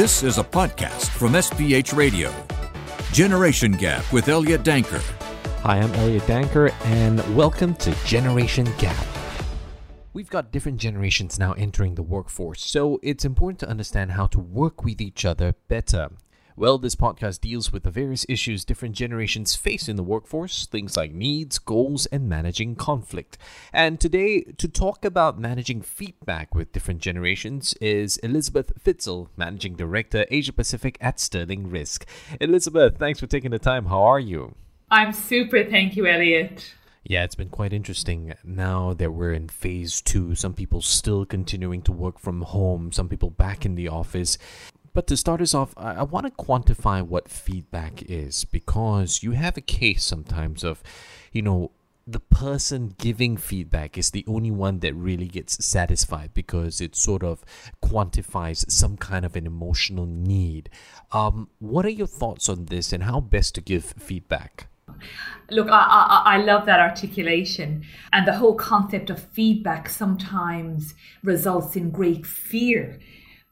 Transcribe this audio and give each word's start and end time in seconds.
This 0.00 0.22
is 0.22 0.38
a 0.38 0.42
podcast 0.42 1.08
from 1.10 1.32
SPH 1.32 1.94
Radio. 1.94 2.32
Generation 3.12 3.72
Gap 3.72 4.10
with 4.10 4.30
Elliot 4.30 4.62
Danker. 4.62 5.02
Hi, 5.60 5.76
I'm 5.76 5.92
Elliot 5.96 6.22
Danker, 6.22 6.72
and 6.86 7.36
welcome 7.36 7.74
to 7.74 7.94
Generation 8.06 8.66
Gap. 8.78 8.96
We've 10.14 10.30
got 10.30 10.52
different 10.52 10.78
generations 10.78 11.38
now 11.38 11.52
entering 11.52 11.96
the 11.96 12.02
workforce, 12.02 12.64
so 12.64 12.98
it's 13.02 13.26
important 13.26 13.58
to 13.58 13.68
understand 13.68 14.12
how 14.12 14.26
to 14.28 14.40
work 14.40 14.84
with 14.84 15.02
each 15.02 15.26
other 15.26 15.54
better. 15.68 16.08
Well, 16.60 16.76
this 16.76 16.94
podcast 16.94 17.40
deals 17.40 17.72
with 17.72 17.84
the 17.84 17.90
various 17.90 18.26
issues 18.28 18.66
different 18.66 18.94
generations 18.94 19.56
face 19.56 19.88
in 19.88 19.96
the 19.96 20.02
workforce, 20.02 20.66
things 20.66 20.94
like 20.94 21.14
needs, 21.14 21.58
goals, 21.58 22.04
and 22.04 22.28
managing 22.28 22.76
conflict. 22.76 23.38
And 23.72 23.98
today, 23.98 24.42
to 24.58 24.68
talk 24.68 25.02
about 25.02 25.40
managing 25.40 25.80
feedback 25.80 26.54
with 26.54 26.72
different 26.72 27.00
generations 27.00 27.72
is 27.80 28.18
Elizabeth 28.18 28.72
Fitzel, 28.78 29.28
Managing 29.38 29.74
Director, 29.74 30.26
Asia 30.30 30.52
Pacific 30.52 30.98
at 31.00 31.18
Sterling 31.18 31.70
Risk. 31.70 32.04
Elizabeth, 32.42 32.98
thanks 32.98 33.20
for 33.20 33.26
taking 33.26 33.52
the 33.52 33.58
time. 33.58 33.86
How 33.86 34.02
are 34.02 34.20
you? 34.20 34.54
I'm 34.90 35.14
super, 35.14 35.64
thank 35.64 35.96
you, 35.96 36.06
Elliot. 36.06 36.74
Yeah, 37.04 37.24
it's 37.24 37.34
been 37.34 37.48
quite 37.48 37.72
interesting 37.72 38.34
now 38.44 38.92
that 38.92 39.12
we're 39.12 39.32
in 39.32 39.48
phase 39.48 40.02
two. 40.02 40.34
Some 40.34 40.52
people 40.52 40.82
still 40.82 41.24
continuing 41.24 41.80
to 41.82 41.92
work 41.92 42.18
from 42.18 42.42
home, 42.42 42.92
some 42.92 43.08
people 43.08 43.30
back 43.30 43.64
in 43.64 43.76
the 43.76 43.88
office. 43.88 44.36
But 44.92 45.06
to 45.08 45.16
start 45.16 45.40
us 45.40 45.54
off, 45.54 45.72
I, 45.76 45.94
I 45.94 46.02
want 46.02 46.26
to 46.26 46.44
quantify 46.44 47.02
what 47.02 47.28
feedback 47.28 48.02
is 48.02 48.44
because 48.44 49.22
you 49.22 49.32
have 49.32 49.56
a 49.56 49.60
case 49.60 50.04
sometimes 50.04 50.64
of, 50.64 50.82
you 51.32 51.42
know, 51.42 51.70
the 52.06 52.20
person 52.20 52.94
giving 52.98 53.36
feedback 53.36 53.96
is 53.96 54.10
the 54.10 54.24
only 54.26 54.50
one 54.50 54.80
that 54.80 54.94
really 54.94 55.28
gets 55.28 55.64
satisfied 55.64 56.34
because 56.34 56.80
it 56.80 56.96
sort 56.96 57.22
of 57.22 57.44
quantifies 57.82 58.68
some 58.70 58.96
kind 58.96 59.24
of 59.24 59.36
an 59.36 59.46
emotional 59.46 60.06
need. 60.06 60.70
Um, 61.12 61.48
what 61.60 61.86
are 61.86 61.90
your 61.90 62.08
thoughts 62.08 62.48
on 62.48 62.66
this 62.66 62.92
and 62.92 63.04
how 63.04 63.20
best 63.20 63.54
to 63.56 63.60
give 63.60 63.84
feedback? 63.84 64.66
Look, 65.50 65.68
I, 65.68 66.22
I, 66.26 66.34
I, 66.34 66.36
love 66.38 66.66
that 66.66 66.80
articulation. 66.80 67.84
And 68.12 68.26
the 68.26 68.36
whole 68.36 68.54
concept 68.54 69.08
of 69.08 69.22
feedback 69.22 69.88
sometimes 69.88 70.94
results 71.22 71.76
in 71.76 71.90
great 71.90 72.26
fear. 72.26 72.98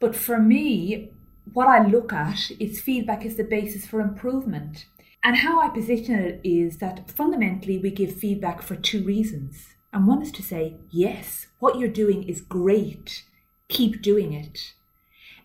But 0.01 0.17
for 0.17 0.39
me, 0.39 1.11
what 1.53 1.69
I 1.69 1.87
look 1.87 2.13
at 2.13 2.51
is 2.59 2.81
feedback 2.81 3.25
is 3.25 3.37
the 3.37 3.45
basis 3.45 3.87
for 3.87 4.01
improvement. 4.01 4.87
And 5.23 5.37
how 5.37 5.61
I 5.61 5.69
position 5.69 6.15
it 6.15 6.41
is 6.45 6.79
that 6.79 7.11
fundamentally 7.11 7.79
we 7.79 7.91
give 7.91 8.15
feedback 8.15 8.63
for 8.63 8.77
two 8.77 9.03
reasons. 9.03 9.69
And 9.93 10.07
one 10.07 10.23
is 10.23 10.33
to 10.33 10.43
say, 10.43 10.77
yes, 10.91 11.47
what 11.59 11.79
you're 11.79 11.89
doing 11.89 12.23
is 12.23 12.41
great, 12.41 13.25
keep 13.69 14.03
doing 14.03 14.33
it. 14.33 14.75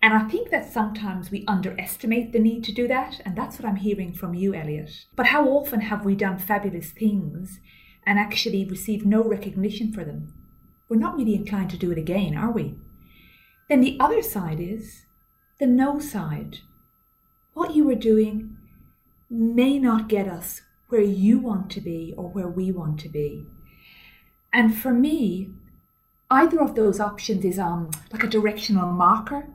And 0.02 0.14
I 0.14 0.28
think 0.28 0.50
that 0.50 0.72
sometimes 0.72 1.32
we 1.32 1.46
underestimate 1.48 2.34
the 2.34 2.40
need 2.40 2.66
to 2.66 2.74
do 2.74 2.90
that, 2.90 3.22
and 3.24 3.38
that's 3.38 3.58
what 3.58 3.68
I'm 3.68 3.78
hearing 3.78 4.14
from 4.14 4.34
you, 4.34 4.54
Elliot. 4.54 5.06
But 5.16 5.28
how 5.28 5.48
often 5.48 5.80
have 5.80 6.04
we 6.04 6.14
done 6.14 6.38
fabulous 6.38 6.92
things 6.92 7.62
and 8.06 8.20
actually 8.20 8.66
received 8.66 9.06
no 9.06 9.24
recognition 9.24 9.94
for 9.94 10.04
them? 10.04 10.34
We're 10.90 10.98
not 10.98 11.16
really 11.16 11.36
inclined 11.36 11.70
to 11.70 11.78
do 11.78 11.90
it 11.90 11.98
again, 11.98 12.36
are 12.36 12.52
we? 12.52 12.76
Then 13.70 13.80
the 13.80 13.98
other 13.98 14.22
side 14.22 14.60
is 14.60 15.06
the 15.64 15.68
no 15.68 15.98
side. 15.98 16.58
What 17.54 17.74
you 17.74 17.90
are 17.90 17.96
doing 17.96 18.58
may 19.30 19.80
not 19.80 20.10
get 20.10 20.28
us 20.28 20.62
where 20.90 21.00
you 21.00 21.40
want 21.40 21.70
to 21.72 21.80
be 21.80 22.14
or 22.18 22.28
where 22.28 22.50
we 22.50 22.70
want 22.70 23.00
to 23.00 23.08
be. 23.08 23.46
And 24.52 24.78
for 24.78 24.94
me, 24.94 25.52
either 26.30 26.60
of 26.60 26.76
those 26.76 27.00
options 27.00 27.46
is 27.46 27.58
um, 27.58 27.92
like 28.12 28.26
a 28.26 28.28
directional 28.28 28.92
marker. 28.92 29.48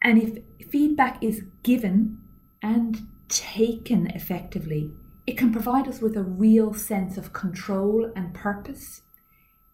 And 0.00 0.22
if 0.22 0.70
feedback 0.70 1.20
is 1.20 1.42
given 1.64 2.20
and 2.62 3.08
taken 3.28 4.06
effectively, 4.06 4.92
it 5.26 5.36
can 5.36 5.50
provide 5.50 5.88
us 5.88 6.00
with 6.00 6.16
a 6.16 6.22
real 6.22 6.72
sense 6.72 7.18
of 7.18 7.32
control 7.32 8.12
and 8.14 8.32
purpose. 8.32 9.02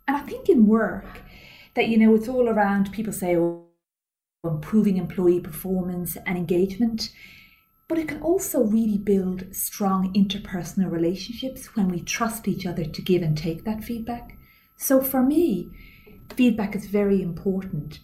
And 0.09 0.17
I 0.17 0.21
think 0.21 0.49
in 0.49 0.67
work, 0.67 1.21
that 1.75 1.89
you 1.89 1.99
know, 1.99 2.15
it's 2.15 2.29
all 2.29 2.49
around 2.49 2.91
people 2.91 3.13
say, 3.13 3.37
oh, 3.37 3.67
improving 4.45 4.97
employee 4.97 5.41
performance 5.41 6.17
and 6.27 6.37
engagement. 6.37 7.11
But 7.89 7.99
it 7.99 8.09
can 8.09 8.23
also 8.23 8.63
really 8.63 8.99
build 8.99 9.55
strong 9.55 10.13
interpersonal 10.15 10.91
relationships 10.91 11.75
when 11.75 11.89
we 11.89 12.01
trust 12.01 12.47
each 12.47 12.65
other 12.65 12.85
to 12.85 13.03
give 13.03 13.23
and 13.23 13.37
take 13.37 13.65
that 13.65 13.85
feedback. 13.85 14.39
So 14.77 15.03
for 15.03 15.23
me, 15.23 15.71
feedback 16.35 16.75
is 16.77 16.87
very 16.87 17.21
important. 17.21 17.99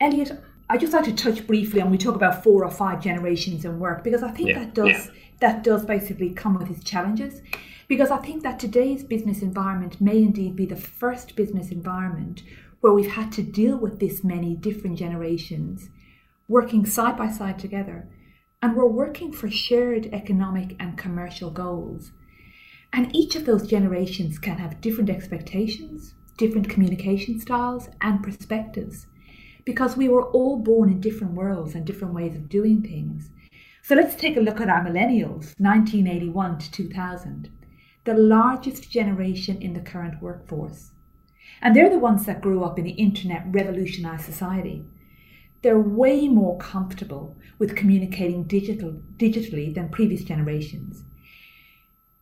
Elliot, 0.00 0.32
I 0.68 0.76
just 0.76 0.92
like 0.92 1.04
to 1.04 1.14
touch 1.14 1.46
briefly 1.46 1.80
on 1.80 1.90
we 1.90 1.98
talk 1.98 2.14
about 2.14 2.44
four 2.44 2.64
or 2.64 2.70
five 2.70 3.02
generations 3.02 3.64
in 3.64 3.78
work 3.78 4.04
because 4.04 4.22
I 4.22 4.30
think 4.30 4.50
yeah, 4.50 4.58
that 4.60 4.74
does 4.74 4.88
yeah. 4.88 5.06
that 5.40 5.64
does 5.64 5.84
basically 5.84 6.30
come 6.30 6.54
with 6.54 6.70
its 6.70 6.84
challenges. 6.84 7.40
Because 7.86 8.10
I 8.10 8.16
think 8.18 8.42
that 8.42 8.58
today's 8.58 9.04
business 9.04 9.42
environment 9.42 10.00
may 10.00 10.18
indeed 10.18 10.56
be 10.56 10.64
the 10.64 10.76
first 10.76 11.36
business 11.36 11.70
environment 11.70 12.42
where 12.84 12.92
we've 12.92 13.12
had 13.12 13.32
to 13.32 13.42
deal 13.42 13.78
with 13.78 13.98
this 13.98 14.22
many 14.22 14.54
different 14.54 14.98
generations 14.98 15.88
working 16.48 16.84
side 16.84 17.16
by 17.16 17.30
side 17.30 17.58
together. 17.58 18.06
And 18.60 18.76
we're 18.76 18.86
working 18.86 19.32
for 19.32 19.48
shared 19.48 20.10
economic 20.12 20.76
and 20.78 20.98
commercial 20.98 21.50
goals. 21.50 22.12
And 22.92 23.16
each 23.16 23.36
of 23.36 23.46
those 23.46 23.66
generations 23.66 24.38
can 24.38 24.58
have 24.58 24.82
different 24.82 25.08
expectations, 25.08 26.12
different 26.36 26.68
communication 26.68 27.40
styles, 27.40 27.88
and 28.02 28.22
perspectives 28.22 29.06
because 29.64 29.96
we 29.96 30.10
were 30.10 30.26
all 30.32 30.58
born 30.58 30.90
in 30.90 31.00
different 31.00 31.32
worlds 31.32 31.74
and 31.74 31.86
different 31.86 32.12
ways 32.12 32.36
of 32.36 32.50
doing 32.50 32.82
things. 32.82 33.30
So 33.82 33.94
let's 33.94 34.14
take 34.14 34.36
a 34.36 34.40
look 34.40 34.60
at 34.60 34.68
our 34.68 34.84
millennials, 34.84 35.54
1981 35.58 36.58
to 36.58 36.70
2000, 36.70 37.48
the 38.04 38.12
largest 38.12 38.90
generation 38.90 39.62
in 39.62 39.72
the 39.72 39.80
current 39.80 40.20
workforce. 40.20 40.90
And 41.60 41.74
they're 41.74 41.90
the 41.90 41.98
ones 41.98 42.26
that 42.26 42.40
grew 42.40 42.64
up 42.64 42.78
in 42.78 42.84
the 42.84 42.92
internet 42.92 43.44
revolutionized 43.46 44.24
society. 44.24 44.84
They're 45.62 45.78
way 45.78 46.28
more 46.28 46.58
comfortable 46.58 47.36
with 47.58 47.76
communicating 47.76 48.44
digital, 48.44 49.00
digitally 49.16 49.74
than 49.74 49.88
previous 49.88 50.22
generations. 50.22 51.04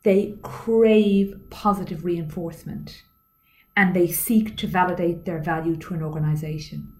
They 0.04 0.36
crave 0.42 1.40
positive 1.50 2.04
reinforcement 2.04 3.02
and 3.76 3.94
they 3.94 4.06
seek 4.06 4.56
to 4.58 4.66
validate 4.66 5.24
their 5.24 5.40
value 5.40 5.76
to 5.76 5.94
an 5.94 6.02
organization. 6.02 6.92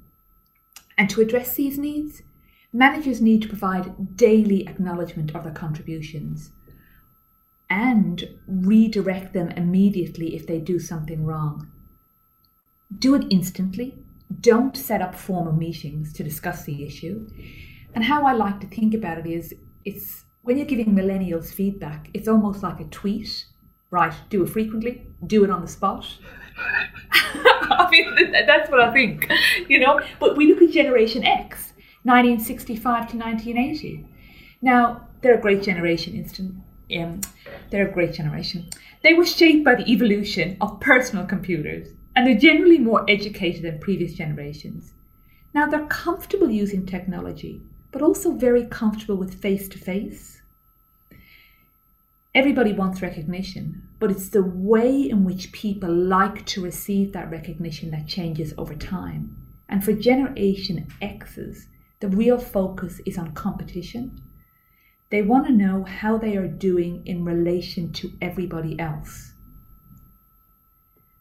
And 0.97 1.11
to 1.11 1.21
address 1.21 1.55
these 1.55 1.79
needs, 1.79 2.23
managers 2.73 3.21
need 3.21 3.43
to 3.43 3.49
provide 3.49 4.17
daily 4.17 4.67
acknowledgement 4.67 5.35
of 5.35 5.45
their 5.45 5.53
contributions 5.53 6.51
and 7.69 8.29
redirect 8.47 9.33
them 9.33 9.49
immediately 9.51 10.35
if 10.35 10.47
they 10.47 10.59
do 10.59 10.79
something 10.79 11.25
wrong. 11.25 11.71
Do 12.99 13.15
it 13.15 13.27
instantly. 13.31 13.95
Don't 14.41 14.77
set 14.77 15.03
up 15.03 15.15
formal 15.15 15.53
meetings 15.53 16.13
to 16.15 16.25
discuss 16.25 16.65
the 16.65 16.85
issue. 16.85 17.29
And 17.95 18.05
how 18.05 18.27
I 18.27 18.33
like 18.33 18.61
to 18.61 18.67
think 18.67 18.95
about 18.95 19.19
it 19.19 19.27
is 19.27 19.55
it's 19.85 20.25
when 20.43 20.57
you're 20.57 20.67
giving 20.67 20.95
millennials 20.95 21.53
feedback, 21.53 22.09
it's 22.15 22.29
almost 22.29 22.63
like 22.63 22.81
a 22.81 22.85
tweet. 22.85 23.47
Right, 23.91 24.15
do 24.31 24.43
it 24.43 24.49
frequently, 24.49 25.07
do 25.27 25.45
it 25.45 25.51
on 25.51 25.61
the 25.61 25.69
spot. 25.69 26.07
I 27.13 27.89
mean, 27.91 28.33
that's 28.47 28.71
what 28.71 28.81
I 28.81 28.91
think, 28.93 29.31
you 29.69 29.79
know. 29.81 30.01
But 30.19 30.37
we 30.37 30.47
look 30.47 30.63
at 30.63 30.71
Generation 30.71 31.25
X, 31.25 31.75
1965 32.05 33.11
to 33.11 33.17
1980. 33.19 34.07
Now, 34.63 35.09
they're 35.21 35.39
a 35.39 35.41
great 35.41 35.63
generation, 35.63 36.15
instant. 36.15 36.55
Um, 36.97 37.21
they're 37.71 37.89
a 37.89 37.93
great 37.93 38.15
generation. 38.15 38.69
They 39.03 39.13
were 39.13 39.27
shaped 39.27 39.65
by 39.65 39.75
the 39.75 39.91
evolution 39.91 40.57
of 40.61 40.81
personal 40.81 41.27
computers 41.27 41.89
and 42.15 42.27
they're 42.27 42.35
generally 42.35 42.79
more 42.79 43.05
educated 43.09 43.63
than 43.63 43.79
previous 43.79 44.15
generations. 44.15 44.93
Now, 45.55 45.67
they're 45.67 45.87
comfortable 45.87 46.51
using 46.51 46.87
technology, 46.87 47.61
but 47.91 48.03
also 48.03 48.33
very 48.33 48.65
comfortable 48.67 49.17
with 49.17 49.41
face 49.41 49.69
to 49.69 49.79
face. 49.79 50.41
Everybody 52.35 52.73
wants 52.73 53.03
recognition, 53.03 53.83
but 53.99 54.11
it's 54.11 54.31
the 54.31 54.43
way 54.43 55.03
in 55.03 55.25
which 55.25 55.53
people 55.53 55.95
like 55.95 56.47
to 56.47 56.63
receive 56.63 57.13
that 57.13 57.31
recognition 57.31 57.91
that 57.91 58.07
changes 58.07 58.55
over 58.57 58.75
time. 58.75 59.37
And 59.69 59.85
for 59.85 59.93
Generation 59.93 60.87
X's, 61.03 61.67
the 62.01 62.09
real 62.09 62.39
focus 62.39 63.01
is 63.05 63.19
on 63.19 63.33
competition. 63.33 64.21
They 65.11 65.21
want 65.21 65.47
to 65.47 65.53
know 65.53 65.85
how 65.85 66.17
they 66.17 66.37
are 66.37 66.49
doing 66.49 67.03
in 67.07 67.25
relation 67.25 67.93
to 67.93 68.13
everybody 68.23 68.81
else. 68.81 69.32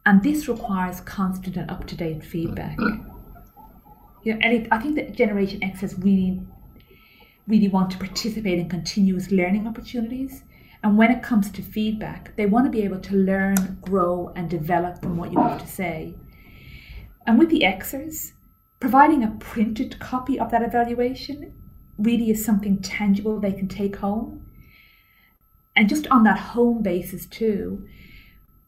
And 0.05 0.23
this 0.23 0.47
requires 0.47 1.01
constant 1.01 1.57
and 1.57 1.69
up 1.69 1.85
to 1.87 1.95
date 1.95 2.23
feedback. 2.23 2.77
You 4.23 4.33
know, 4.33 4.39
and 4.41 4.53
it, 4.53 4.67
I 4.71 4.79
think 4.79 4.95
that 4.95 5.15
Generation 5.15 5.63
X 5.63 5.81
has 5.81 5.97
really, 5.97 6.41
really 7.47 7.67
want 7.67 7.91
to 7.91 7.97
participate 7.97 8.59
in 8.59 8.69
continuous 8.69 9.31
learning 9.31 9.67
opportunities. 9.67 10.43
And 10.83 10.97
when 10.97 11.11
it 11.11 11.21
comes 11.21 11.51
to 11.51 11.61
feedback, 11.61 12.35
they 12.35 12.47
want 12.47 12.65
to 12.65 12.71
be 12.71 12.81
able 12.83 12.99
to 12.99 13.15
learn, 13.15 13.77
grow, 13.81 14.31
and 14.35 14.49
develop 14.49 15.01
from 15.01 15.17
what 15.17 15.31
you 15.31 15.39
have 15.39 15.61
to 15.61 15.67
say. 15.67 16.15
And 17.27 17.37
with 17.37 17.49
the 17.49 17.61
Xers, 17.61 18.31
providing 18.79 19.23
a 19.23 19.35
printed 19.39 19.99
copy 19.99 20.39
of 20.39 20.49
that 20.49 20.63
evaluation 20.63 21.53
really 21.99 22.31
is 22.31 22.43
something 22.43 22.81
tangible 22.81 23.39
they 23.39 23.53
can 23.53 23.67
take 23.67 23.97
home. 23.97 24.47
And 25.75 25.87
just 25.87 26.07
on 26.07 26.23
that 26.23 26.39
home 26.39 26.81
basis, 26.81 27.27
too, 27.27 27.87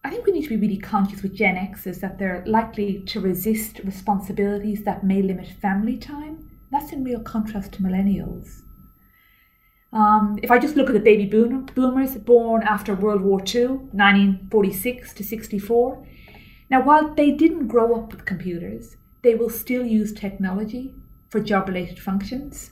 I 0.06 0.10
think 0.10 0.26
we 0.26 0.34
need 0.34 0.44
to 0.44 0.50
be 0.50 0.58
really 0.58 0.78
conscious 0.78 1.24
with 1.24 1.34
Gen 1.34 1.56
Xs 1.56 2.02
that 2.02 2.20
they're 2.20 2.44
likely 2.46 3.02
to 3.04 3.22
resist 3.22 3.80
responsibilities 3.86 4.84
that 4.84 5.04
may 5.04 5.22
limit 5.22 5.48
family 5.48 5.98
time. 5.98 6.50
That's 6.72 6.92
in 6.92 7.06
real 7.06 7.22
contrast 7.22 7.74
to 7.74 7.84
millennials. 7.84 8.64
Um, 9.94 10.40
if 10.44 10.52
I 10.52 10.60
just 10.60 10.76
look 10.76 10.88
at 10.88 10.94
the 10.94 11.00
baby 11.00 11.26
boomers 11.26 12.16
born 12.16 12.64
after 12.64 12.96
World 12.96 13.22
War 13.22 13.40
II, 13.40 13.68
1946 13.68 15.14
to 15.14 15.24
64, 15.24 16.06
now 16.70 16.82
while 16.84 17.14
they 17.14 17.32
didn't 17.32 17.68
grow 17.68 17.96
up 17.96 18.12
with 18.12 18.26
computers, 18.26 18.98
they 19.22 19.36
will 19.36 19.52
still 19.52 19.86
use 19.86 20.12
technology 20.12 20.96
for 21.30 21.40
job 21.40 21.68
related 21.70 22.00
functions. 22.00 22.72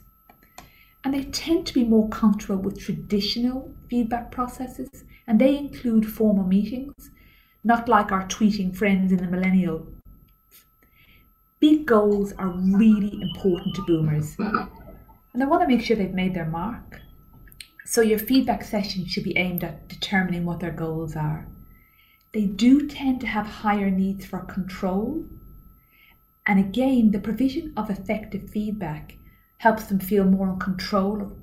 And 1.03 1.13
they 1.13 1.23
tend 1.25 1.65
to 1.67 1.73
be 1.73 1.83
more 1.83 2.09
comfortable 2.09 2.61
with 2.61 2.79
traditional 2.79 3.73
feedback 3.89 4.31
processes, 4.31 5.05
and 5.27 5.39
they 5.39 5.57
include 5.57 6.11
formal 6.11 6.45
meetings, 6.45 7.11
not 7.63 7.87
like 7.87 8.11
our 8.11 8.27
tweeting 8.27 8.75
friends 8.75 9.11
in 9.11 9.19
the 9.19 9.27
millennial. 9.27 9.87
Big 11.59 11.85
goals 11.85 12.33
are 12.33 12.49
really 12.49 13.21
important 13.21 13.75
to 13.75 13.85
boomers, 13.85 14.35
and 14.39 15.41
they 15.41 15.45
want 15.45 15.61
to 15.61 15.67
make 15.67 15.85
sure 15.85 15.95
they've 15.95 16.13
made 16.13 16.33
their 16.33 16.45
mark. 16.45 16.99
So 17.85 18.01
your 18.01 18.19
feedback 18.19 18.63
session 18.63 19.05
should 19.05 19.23
be 19.23 19.37
aimed 19.37 19.63
at 19.63 19.87
determining 19.87 20.45
what 20.45 20.59
their 20.59 20.71
goals 20.71 21.15
are. 21.15 21.47
They 22.33 22.45
do 22.45 22.87
tend 22.87 23.21
to 23.21 23.27
have 23.27 23.45
higher 23.45 23.91
needs 23.91 24.25
for 24.25 24.39
control. 24.39 25.25
And 26.47 26.59
again, 26.59 27.11
the 27.11 27.19
provision 27.19 27.73
of 27.75 27.89
effective 27.89 28.49
feedback 28.49 29.17
helps 29.57 29.83
them 29.83 29.99
feel 29.99 30.23
more 30.23 30.49
in 30.49 30.57
control 30.57 31.21
of 31.21 31.33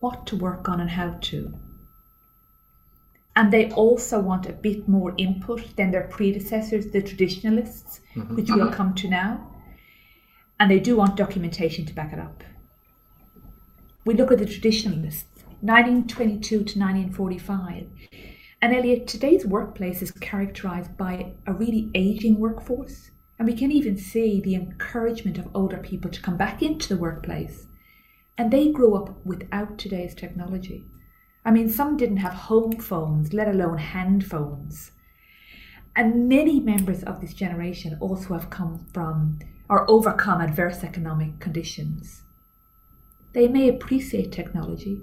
what 0.00 0.26
to 0.26 0.36
work 0.36 0.68
on 0.68 0.80
and 0.80 0.90
how 0.90 1.18
to. 1.20 1.54
And 3.36 3.52
they 3.52 3.70
also 3.72 4.20
want 4.20 4.46
a 4.46 4.52
bit 4.52 4.88
more 4.88 5.14
input 5.16 5.76
than 5.76 5.90
their 5.90 6.08
predecessors, 6.08 6.90
the 6.90 7.00
traditionalists, 7.00 8.00
mm-hmm. 8.14 8.34
which 8.34 8.50
we'll 8.50 8.72
come 8.72 8.94
to 8.96 9.08
now. 9.08 9.46
And 10.58 10.70
they 10.70 10.80
do 10.80 10.96
want 10.96 11.16
documentation 11.16 11.86
to 11.86 11.94
back 11.94 12.12
it 12.12 12.18
up. 12.18 12.42
We 14.04 14.14
look 14.14 14.32
at 14.32 14.38
the 14.38 14.46
traditionalists 14.46 15.44
1922 15.62 16.48
to 16.48 16.78
1945. 16.78 17.86
And 18.62 18.74
Elliot, 18.74 19.06
today's 19.06 19.46
workplace 19.46 20.02
is 20.02 20.10
characterized 20.10 20.96
by 20.96 21.32
a 21.46 21.52
really 21.52 21.90
aging 21.94 22.38
workforce. 22.38 23.10
And 23.38 23.46
we 23.46 23.54
can 23.54 23.70
even 23.70 23.96
see 23.96 24.40
the 24.40 24.54
encouragement 24.54 25.38
of 25.38 25.48
older 25.54 25.78
people 25.78 26.10
to 26.10 26.20
come 26.20 26.36
back 26.36 26.62
into 26.62 26.88
the 26.88 27.00
workplace. 27.00 27.66
And 28.36 28.50
they 28.50 28.70
grew 28.70 28.94
up 28.94 29.24
without 29.24 29.78
today's 29.78 30.14
technology. 30.14 30.84
I 31.44 31.50
mean, 31.50 31.68
some 31.70 31.96
didn't 31.96 32.18
have 32.18 32.34
home 32.34 32.72
phones, 32.72 33.32
let 33.32 33.48
alone 33.48 33.78
hand 33.78 34.26
phones. 34.26 34.92
And 35.96 36.28
many 36.28 36.60
members 36.60 37.02
of 37.02 37.20
this 37.20 37.34
generation 37.34 37.96
also 38.00 38.34
have 38.34 38.50
come 38.50 38.86
from 38.92 39.38
or 39.68 39.90
overcome 39.90 40.40
adverse 40.40 40.84
economic 40.84 41.38
conditions. 41.40 42.22
They 43.32 43.48
may 43.48 43.68
appreciate 43.68 44.32
technology, 44.32 45.00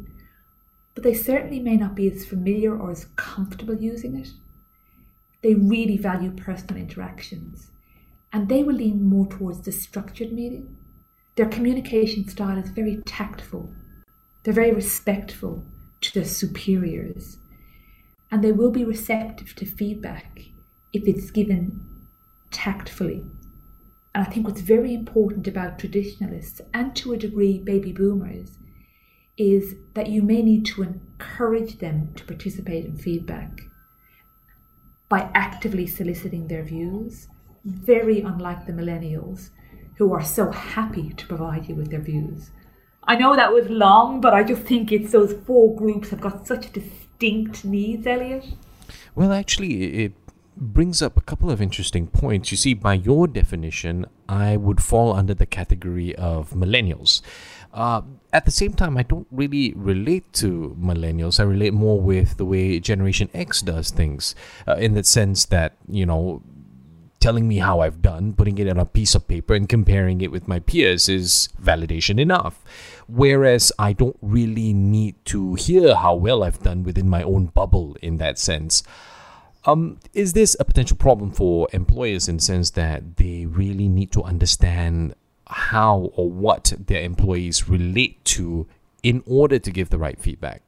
but 0.94 1.04
they 1.04 1.14
certainly 1.14 1.60
may 1.60 1.78
not 1.78 1.96
be 1.96 2.12
as 2.12 2.26
familiar 2.26 2.78
or 2.78 2.92
as 2.92 3.08
comfortable 3.16 3.76
using 3.76 4.16
it. 4.16 4.30
They 5.42 5.56
really 5.56 5.98
value 5.98 6.32
personal 6.32 6.82
interactions 6.82 7.72
and 8.34 8.50
they 8.50 8.64
will 8.64 8.76
lean 8.76 9.04
more 9.04 9.28
towards 9.28 9.62
the 9.62 9.72
structured 9.72 10.34
meeting. 10.34 10.76
Their 11.36 11.48
communication 11.48 12.28
style 12.28 12.58
is 12.58 12.70
very 12.70 12.98
tactful, 13.06 13.72
they're 14.44 14.54
very 14.54 14.74
respectful 14.74 15.64
to 16.02 16.14
their 16.14 16.26
superiors, 16.26 17.38
and 18.32 18.44
they 18.44 18.52
will 18.52 18.72
be 18.72 18.84
receptive 18.84 19.56
to 19.56 19.66
feedback 19.66 20.42
if 20.94 21.08
it's 21.08 21.32
given 21.32 21.86
tactfully. 22.52 23.26
And 24.14 24.26
I 24.26 24.30
think 24.30 24.48
what's 24.48 24.62
very 24.62 24.94
important 24.94 25.48
about 25.48 25.80
traditionalists 25.80 26.62
and 26.74 26.96
to 26.96 27.14
a 27.14 27.18
degree 27.18 27.60
baby 27.60 27.92
boomers 27.92 28.58
is 29.38 29.76
that 29.94 30.10
you 30.10 30.24
may 30.24 30.42
need 30.42 30.66
to 30.66 30.82
encourage 30.82 31.78
them 31.78 32.12
to 32.16 32.26
participate 32.26 32.86
in 32.86 32.98
feedback 32.98 33.62
by 35.10 35.30
actively 35.34 35.86
soliciting 35.86 36.48
their 36.48 36.64
views, 36.64 37.28
very 37.64 38.22
unlike 38.22 38.66
the 38.66 38.74
millennials 38.74 39.50
who 39.98 40.14
are 40.14 40.24
so 40.24 40.52
happy 40.52 41.14
to 41.14 41.28
provide 41.28 41.68
you 41.68 41.76
with 41.76 41.92
their 41.92 42.02
views. 42.02 42.52
I 43.08 43.16
know 43.16 43.36
that 43.36 43.54
was 43.54 43.70
long, 43.70 44.20
but 44.20 44.34
I 44.34 44.44
just 44.44 44.64
think 44.64 44.92
it's 44.92 45.12
those 45.12 45.34
four 45.46 45.76
groups 45.76 46.10
have 46.10 46.20
got 46.22 46.46
such 46.46 46.72
distinct 46.74 47.64
needs, 47.64 48.06
Elliot. 48.06 48.46
Well, 49.16 49.32
actually, 49.32 50.04
it 50.04 50.14
brings 50.58 51.02
up 51.02 51.18
a 51.18 51.22
couple 51.22 51.50
of 51.50 51.62
interesting 51.62 52.08
points. 52.08 52.52
You 52.52 52.58
see, 52.58 52.74
by 52.74 52.96
your 52.96 53.28
definition, 53.28 54.06
I 54.28 54.58
would 54.58 54.84
fall 54.84 55.14
under 55.14 55.34
the 55.34 55.46
category 55.46 56.16
of 56.16 56.52
millennials. 56.52 57.22
Uh, 57.74 58.02
at 58.34 58.46
the 58.46 58.52
same 58.52 58.74
time, 58.74 58.98
I 58.98 59.04
don't 59.04 59.28
really 59.32 59.74
relate 59.76 60.34
to 60.34 60.76
millennials. 60.80 61.40
I 61.40 61.44
relate 61.44 61.74
more 61.74 62.00
with 62.02 62.38
the 62.38 62.46
way 62.46 62.80
Generation 62.80 63.30
X 63.34 63.62
does 63.62 63.90
things, 63.90 64.36
uh, 64.68 64.76
in 64.76 64.96
the 64.96 65.04
sense 65.04 65.46
that, 65.46 65.78
you 65.88 66.06
know, 66.06 66.42
telling 67.28 67.46
me 67.46 67.58
how 67.58 67.82
I've 67.82 68.02
done, 68.02 68.32
putting 68.32 68.58
it 68.58 68.70
on 68.70 68.80
a 68.80 68.86
piece 68.86 69.14
of 69.14 69.28
paper, 69.28 69.54
and 69.54 69.68
comparing 69.68 70.22
it 70.22 70.32
with 70.32 70.48
my 70.48 70.60
peers 70.60 71.10
is 71.10 71.50
validation 71.62 72.22
enough. 72.22 72.64
Whereas 73.06 73.70
I 73.78 73.92
don't 73.92 74.16
really 74.22 74.72
need 74.72 75.16
to 75.26 75.56
hear 75.56 75.94
how 75.96 76.16
well 76.16 76.42
I've 76.42 76.64
done 76.64 76.84
within 76.84 77.10
my 77.10 77.24
own 77.24 77.48
bubble 77.48 77.98
in 78.02 78.16
that 78.20 78.40
sense. 78.40 78.82
Um, 79.66 80.00
is 80.14 80.32
this 80.32 80.56
a 80.58 80.64
potential 80.64 80.96
problem 80.96 81.32
for 81.32 81.68
employers 81.74 82.30
in 82.30 82.38
the 82.38 82.44
sense 82.44 82.70
that 82.82 83.18
they 83.18 83.46
really 83.46 83.90
need 83.90 84.14
to 84.14 84.24
understand 84.24 85.14
how 85.48 86.14
or 86.16 86.32
what 86.32 86.72
their 86.80 87.02
employees 87.02 87.68
relate 87.68 88.24
to 88.38 88.68
in 89.04 89.22
order 89.26 89.60
to 89.60 89.70
give 89.70 89.90
the 89.90 89.98
right 89.98 90.18
feedback. 90.18 90.62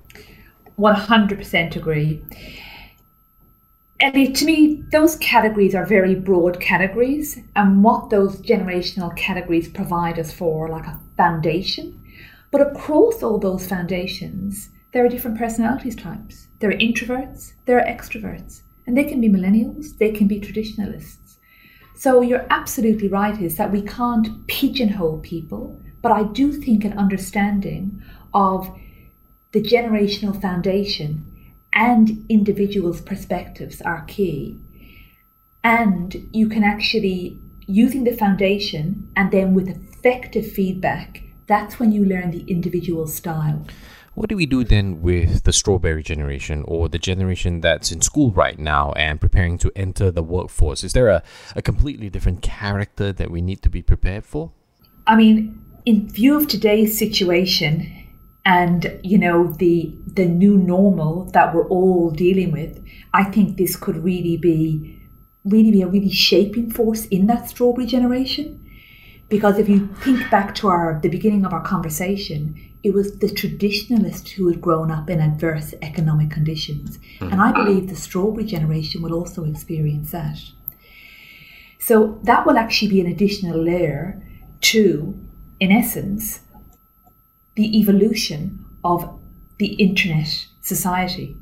100% 0.78 1.78
agree. 1.78 2.22
And 4.02 4.34
to 4.36 4.46
me, 4.46 4.84
those 4.94 5.18
categories 5.18 5.76
are 5.76 5.86
very 5.86 6.16
broad 6.16 6.62
categories, 6.62 7.38
and 7.58 7.84
what 7.84 8.10
those 8.10 8.42
generational 8.42 9.14
categories 9.18 9.68
provide 9.68 10.18
us 10.18 10.32
for, 10.32 10.70
like 10.70 10.88
a 10.88 11.00
foundation. 11.18 12.02
But 12.50 12.62
across 12.62 13.22
all 13.22 13.38
those 13.38 13.68
foundations, 13.68 14.70
there 14.94 15.06
are 15.06 15.10
different 15.10 15.38
personalities 15.38 15.98
types. 15.98 16.48
There 16.60 16.70
are 16.70 16.78
introverts, 16.78 17.54
there 17.66 17.78
are 17.78 17.86
extroverts, 17.86 18.62
and 18.88 18.98
they 18.98 19.04
can 19.04 19.20
be 19.20 19.30
millennials, 19.30 19.98
they 19.98 20.12
can 20.12 20.28
be 20.28 20.40
traditionalists. 20.40 21.38
So 21.94 22.22
you're 22.22 22.48
absolutely 22.50 23.10
right, 23.10 23.40
is 23.42 23.58
that 23.58 23.72
we 23.72 23.82
can't 23.82 24.48
pigeonhole 24.48 25.20
people, 25.20 25.78
but 26.02 26.14
I 26.14 26.24
do 26.24 26.54
think 26.54 26.86
an 26.86 26.98
understanding 26.98 28.02
of 28.34 28.74
the 29.52 29.62
generational 29.62 30.40
foundation 30.42 31.29
and 31.74 32.26
individuals' 32.30 33.02
perspectives 33.02 33.82
are 33.82 34.06
key. 34.06 34.60
And 35.64 36.30
you 36.32 36.48
can 36.50 36.64
actually, 36.64 37.40
using 37.68 38.04
the 38.04 38.16
foundation 38.16 39.12
and 39.16 39.32
then 39.32 39.54
with 39.54 39.70
effective 39.70 40.52
feedback, 40.52 41.24
that's 41.48 41.80
when 41.80 41.92
you 41.92 42.06
learn 42.06 42.32
the 42.32 42.44
individual 42.48 43.08
style. 43.08 43.66
What 44.16 44.30
do 44.30 44.36
we 44.36 44.46
do 44.46 44.64
then 44.64 45.02
with 45.02 45.44
the 45.44 45.54
strawberry 45.54 46.04
generation 46.04 46.64
or 46.68 46.90
the 46.90 47.00
generation 47.00 47.62
that's 47.62 47.92
in 47.92 48.02
school 48.02 48.32
right 48.32 48.58
now 48.60 48.92
and 48.94 49.22
preparing 49.22 49.58
to 49.60 49.72
enter 49.76 50.12
the 50.12 50.24
workforce? 50.24 50.84
Is 50.84 50.94
there 50.94 51.08
a, 51.08 51.24
a 51.56 51.62
completely 51.62 52.10
different 52.10 52.42
character 52.42 53.14
that 53.14 53.32
we 53.32 53.42
need 53.42 53.62
to 53.62 53.70
be 53.70 53.82
prepared 53.82 54.26
for? 54.26 54.52
I 55.08 55.16
mean, 55.16 55.64
in 55.86 56.10
view 56.10 56.36
of 56.36 56.48
today's 56.48 56.98
situation 56.98 57.99
and 58.50 59.00
you 59.04 59.18
know 59.20 59.54
the 59.64 59.96
the 60.08 60.26
new 60.26 60.58
normal 60.58 61.26
that 61.36 61.54
we're 61.54 61.68
all 61.68 62.10
dealing 62.10 62.52
with, 62.52 62.84
I 63.14 63.24
think 63.24 63.58
this 63.58 63.76
could 63.76 64.04
really 64.04 64.38
be 64.38 65.00
really 65.46 65.72
be 65.72 65.84
a 65.84 65.88
really 65.88 66.12
shaping 66.12 66.72
force 66.72 67.06
in 67.08 67.28
that 67.28 67.48
strawberry 67.48 67.86
generation. 67.86 68.48
Because 69.30 69.60
if 69.60 69.70
you 69.70 69.88
think 70.04 70.32
back 70.32 70.56
to 70.56 70.68
our 70.68 71.00
the 71.04 71.10
beginning 71.10 71.46
of 71.46 71.54
our 71.54 71.62
conversation, 71.62 72.40
it 72.82 72.92
was 72.92 73.20
the 73.20 73.30
traditionalists 73.30 74.32
who 74.32 74.48
had 74.48 74.60
grown 74.60 74.90
up 74.90 75.12
in 75.12 75.20
adverse 75.22 75.76
economic 75.84 76.32
conditions. 76.32 76.98
Mm-hmm. 76.98 77.32
And 77.32 77.42
I 77.42 77.52
believe 77.52 77.88
the 77.88 77.96
strawberry 77.96 78.46
generation 78.46 79.04
will 79.04 79.14
also 79.14 79.46
experience 79.46 80.10
that. 80.10 80.40
So 81.78 82.20
that 82.24 82.48
will 82.48 82.58
actually 82.58 82.90
be 82.90 83.02
an 83.02 83.08
additional 83.08 83.64
layer 83.64 84.22
to, 84.62 85.14
in 85.60 85.72
essence, 85.72 86.40
the 87.60 87.78
evolution 87.78 88.66
of 88.86 89.20
the 89.58 89.74
internet 89.74 90.48
society. 90.62 91.36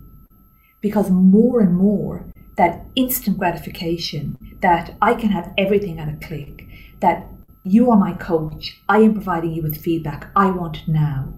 Because 0.81 1.11
more 1.11 1.59
and 1.61 1.75
more, 1.75 2.25
that 2.55 2.85
instant 2.95 3.37
gratification, 3.37 4.35
that 4.61 4.95
I 4.99 5.13
can 5.13 5.29
have 5.29 5.53
everything 5.59 5.99
at 5.99 6.09
a 6.09 6.25
click, 6.25 6.67
that 7.01 7.27
you 7.61 7.91
are 7.91 7.97
my 7.97 8.13
coach. 8.13 8.81
I 8.89 8.97
am 9.01 9.13
providing 9.13 9.51
you 9.51 9.61
with 9.61 9.77
feedback. 9.77 10.31
I 10.35 10.49
want 10.49 10.77
it 10.77 10.87
now. 10.87 11.37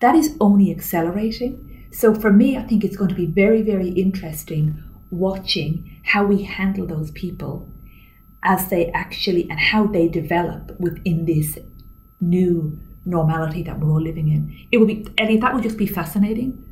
That 0.00 0.16
is 0.16 0.36
only 0.40 0.72
accelerating. 0.72 1.86
So 1.92 2.16
for 2.16 2.32
me, 2.32 2.56
I 2.56 2.64
think 2.64 2.82
it's 2.82 2.96
going 2.96 3.10
to 3.10 3.14
be 3.14 3.26
very, 3.26 3.62
very 3.62 3.90
interesting 3.90 4.82
watching 5.12 6.00
how 6.02 6.24
we 6.24 6.42
handle 6.42 6.88
those 6.88 7.12
people 7.12 7.68
as 8.42 8.70
they 8.70 8.90
actually 8.90 9.48
and 9.48 9.60
how 9.60 9.86
they 9.86 10.08
develop 10.08 10.74
within 10.80 11.26
this 11.26 11.58
new 12.20 12.80
normality 13.04 13.62
that 13.62 13.78
we're 13.78 13.90
all 13.90 14.00
living 14.00 14.28
in. 14.28 14.56
It 14.72 14.78
will 14.78 14.86
be, 14.86 15.06
Elliot, 15.18 15.40
that 15.42 15.54
would 15.54 15.62
just 15.62 15.76
be 15.76 15.86
fascinating. 15.86 16.62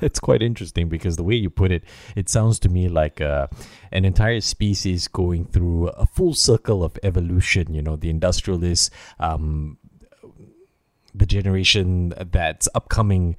It's 0.00 0.18
quite 0.18 0.42
interesting 0.42 0.88
because 0.88 1.16
the 1.16 1.22
way 1.22 1.36
you 1.36 1.48
put 1.48 1.70
it, 1.70 1.84
it 2.16 2.28
sounds 2.28 2.58
to 2.60 2.68
me 2.68 2.88
like 2.88 3.20
uh, 3.20 3.46
an 3.92 4.04
entire 4.04 4.40
species 4.40 5.06
going 5.06 5.44
through 5.44 5.88
a 5.88 6.06
full 6.06 6.34
circle 6.34 6.82
of 6.82 6.98
evolution. 7.04 7.72
You 7.72 7.82
know, 7.82 7.94
the 7.94 8.10
industrialists, 8.10 8.90
um, 9.20 9.78
the 11.14 11.26
generation 11.26 12.12
that's 12.18 12.68
upcoming 12.74 13.36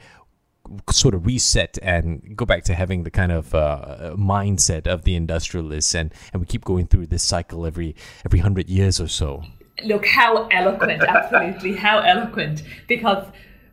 sort 0.89 1.13
of 1.13 1.25
reset 1.25 1.77
and 1.81 2.37
go 2.37 2.45
back 2.45 2.63
to 2.63 2.73
having 2.73 3.03
the 3.03 3.11
kind 3.11 3.33
of 3.33 3.53
uh, 3.53 4.13
mindset 4.15 4.87
of 4.87 5.03
the 5.03 5.13
industrialists 5.13 5.93
and 5.93 6.13
and 6.31 6.41
we 6.41 6.45
keep 6.45 6.63
going 6.63 6.87
through 6.87 7.05
this 7.05 7.21
cycle 7.21 7.65
every 7.65 7.93
every 8.25 8.39
100 8.39 8.69
years 8.69 8.99
or 9.01 9.09
so 9.09 9.43
look 9.83 10.05
how 10.05 10.47
eloquent 10.47 11.03
absolutely 11.07 11.75
how 11.75 11.99
eloquent. 11.99 12.63
Because 12.87 13.25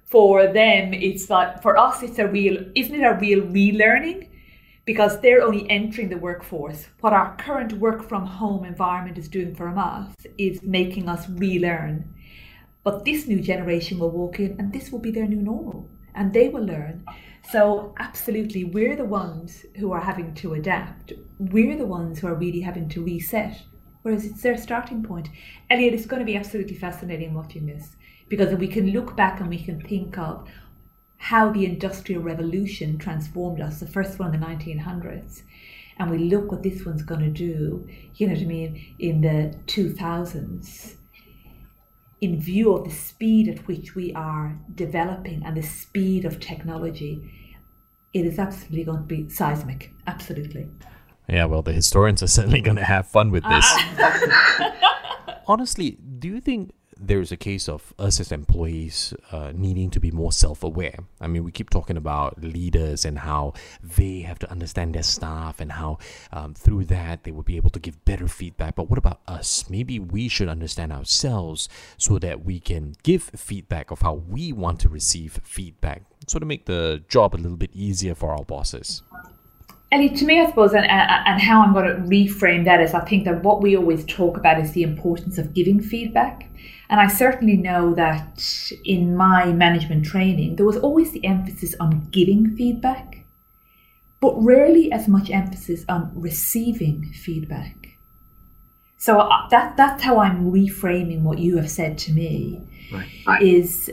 for 0.05 0.47
them 0.47 0.93
it's 0.93 1.31
like 1.31 1.63
for 1.63 1.77
us 1.77 2.03
it's 2.03 2.19
a 2.19 2.27
real 2.27 2.65
isn't 2.75 2.95
it 2.95 3.05
a 3.05 3.19
real 3.21 3.43
relearning? 3.43 4.29
Because 4.85 5.21
they're 5.21 5.43
only 5.43 5.71
entering 5.71 6.09
the 6.09 6.17
workforce. 6.17 6.89
What 7.01 7.13
our 7.13 7.37
current 7.37 7.75
work 7.75 8.09
from 8.09 8.27
home 8.27 8.65
environment 8.65 9.19
is 9.19 9.29
doing 9.29 9.55
for 9.55 9.69
us 9.69 10.13
is 10.37 10.63
making 10.63 11.09
us 11.09 11.29
relearn. 11.29 12.13
But 12.83 13.05
this 13.05 13.27
new 13.29 13.41
generation 13.41 13.99
will 13.99 14.11
walk 14.11 14.41
in 14.41 14.57
and 14.59 14.73
this 14.73 14.91
will 14.91 14.99
be 14.99 15.11
their 15.11 15.27
new 15.27 15.43
normal 15.43 15.89
and 16.15 16.33
they 16.33 16.49
will 16.49 16.65
learn. 16.65 17.05
So 17.51 17.95
absolutely 17.99 18.65
we're 18.65 18.97
the 18.97 19.05
ones 19.05 19.65
who 19.77 19.93
are 19.93 20.01
having 20.01 20.35
to 20.37 20.55
adapt. 20.55 21.13
We're 21.39 21.77
the 21.77 21.87
ones 21.87 22.19
who 22.19 22.27
are 22.27 22.35
really 22.35 22.61
having 22.61 22.89
to 22.91 23.05
reset 23.05 23.63
whereas 24.03 24.25
it's 24.25 24.43
their 24.43 24.57
starting 24.57 25.03
point. 25.03 25.29
Elliot 25.69 25.95
it's 25.95 26.07
going 26.07 26.21
to 26.21 26.27
be 26.27 26.37
absolutely 26.37 26.77
fascinating 26.77 27.35
watching 27.35 27.67
this 27.67 27.97
because 28.29 28.55
we 28.55 28.69
can 28.69 28.91
look 28.91 29.17
back 29.17 29.41
and 29.41 29.49
we 29.49 29.59
can 29.59 29.81
think 29.81 30.17
of 30.19 30.49
how 31.19 31.51
the 31.51 31.67
industrial 31.67 32.23
revolution 32.23 32.97
transformed 32.97 33.61
us 33.61 33.81
the 33.81 33.87
first 33.87 34.19
one 34.19 34.35
in 34.35 34.41
the 34.41 34.47
1900s 34.47 35.43
and 35.99 36.11
we 36.11 36.17
look 36.17 36.51
what 36.51 36.63
this 36.63 36.87
one's 36.87 37.03
going 37.03 37.21
to 37.21 37.29
do 37.29 37.87
you 38.15 38.27
know 38.27 38.33
what 38.33 38.43
i 38.43 38.47
mean 38.47 38.95
in 38.99 39.21
the 39.21 39.55
2000s 39.67 40.97
in 42.21 42.41
view 42.41 42.75
of 42.75 42.85
the 42.85 42.91
speed 42.91 43.49
at 43.49 43.67
which 43.67 43.95
we 43.95 44.13
are 44.15 44.59
developing 44.75 45.43
and 45.45 45.57
the 45.57 45.63
speed 45.63 46.25
of 46.25 46.39
technology. 46.39 47.33
It 48.13 48.27
is 48.27 48.39
absolutely 48.39 48.85
going 48.85 48.99
to 48.99 49.05
be 49.05 49.29
seismic 49.29 49.93
absolutely 50.07 50.69
yeah 51.31 51.45
well 51.45 51.63
the 51.63 51.73
historians 51.73 52.23
are 52.23 52.27
certainly 52.39 52.61
going 52.61 52.77
to 52.77 52.85
have 52.85 53.07
fun 53.07 53.31
with 53.31 53.45
this 53.45 53.79
honestly 55.47 55.99
do 56.19 56.29
you 56.29 56.41
think 56.41 56.73
there's 57.01 57.33
a 57.33 57.37
case 57.37 57.67
of 57.69 57.95
us 57.99 58.21
as 58.21 58.31
employees 58.31 59.15
uh, 59.33 59.53
needing 59.55 59.89
to 59.91 59.99
be 59.99 60.11
more 60.11 60.33
self 60.33 60.63
aware. 60.63 60.99
I 61.21 61.27
mean, 61.29 61.45
we 61.45 61.51
keep 61.51 61.71
talking 61.71 61.97
about 61.97 62.43
leaders 62.43 63.07
and 63.07 63.21
how 63.21 63.55
they 63.83 64.21
have 64.21 64.39
to 64.41 64.51
understand 64.51 64.95
their 64.95 65.03
staff 65.03 65.61
and 65.61 65.73
how 65.73 65.99
um, 66.31 66.53
through 66.53 66.85
that 66.87 67.25
they 67.25 67.31
will 67.31 67.43
be 67.43 67.57
able 67.57 67.71
to 67.71 67.79
give 67.79 68.05
better 68.05 68.29
feedback. 68.29 68.75
But 68.75 68.91
what 68.91 68.99
about 68.99 69.21
us? 69.27 69.69
Maybe 69.71 69.99
we 69.99 70.29
should 70.29 70.49
understand 70.49 70.93
ourselves 70.93 71.69
so 71.97 72.19
that 72.19 72.45
we 72.45 72.61
can 72.61 72.95
give 73.03 73.23
feedback 73.35 73.91
of 73.91 74.03
how 74.03 74.15
we 74.15 74.53
want 74.53 74.79
to 74.81 74.91
receive 74.91 75.41
feedback, 75.43 76.03
so 76.27 76.39
to 76.39 76.45
make 76.45 76.67
the 76.67 77.03
job 77.09 77.35
a 77.35 77.39
little 77.39 77.57
bit 77.57 77.71
easier 77.73 78.15
for 78.15 78.31
our 78.31 78.45
bosses. 78.45 79.03
Ellie, 79.93 80.11
to 80.11 80.25
me, 80.25 80.41
I 80.41 80.47
suppose, 80.47 80.73
and, 80.73 80.87
and 80.89 81.41
how 81.41 81.63
I'm 81.63 81.73
going 81.73 81.87
to 81.87 82.03
reframe 82.09 82.65
that 82.65 82.81
is 82.81 82.95
I 82.95 83.01
think 83.01 83.25
that 83.25 83.43
what 83.43 83.61
we 83.61 83.77
always 83.77 84.05
talk 84.05 84.37
about 84.37 84.61
is 84.61 84.73
the 84.73 84.85
importance 84.85 85.37
of 85.37 85.53
giving 85.53 85.81
feedback. 85.81 86.49
And 86.89 87.01
I 87.01 87.09
certainly 87.09 87.57
know 87.57 87.95
that 87.95 88.73
in 88.85 89.17
my 89.17 89.53
management 89.53 90.05
training, 90.05 90.57
there 90.57 90.67
was 90.67 90.77
always 90.77 91.11
the 91.11 91.25
emphasis 91.25 91.75
on 91.81 92.09
giving 92.11 92.57
feedback, 92.57 93.25
but 94.21 94.35
rarely 94.41 94.93
as 94.93 95.09
much 95.09 95.31
emphasis 95.31 95.85
on 95.89 96.13
receiving 96.15 97.13
feedback. 97.13 97.99
So 98.97 99.19
uh, 99.19 99.49
that 99.49 99.77
that's 99.77 100.03
how 100.03 100.19
I'm 100.19 100.53
reframing 100.53 101.23
what 101.23 101.39
you 101.39 101.57
have 101.57 101.71
said 101.71 101.97
to 101.99 102.13
me. 102.13 102.61
Right. 102.93 103.43
Is 103.43 103.91